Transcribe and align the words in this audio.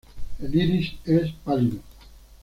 El 0.39 0.55
iris 0.55 0.93
es 1.05 1.29
pálido. 1.43 1.77